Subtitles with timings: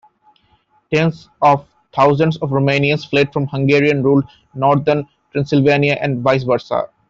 [0.91, 4.23] Tens of thousands of Romanians fled from Hungarian-ruled
[4.55, 6.87] Northern Transylvania, and vice versa.